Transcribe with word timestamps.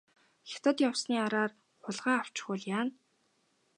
Хятад 0.49 0.77
явсны 0.89 1.15
араар 1.25 1.51
хулгай 1.83 2.15
авчихвал 2.21 2.61
яана. 2.79 2.93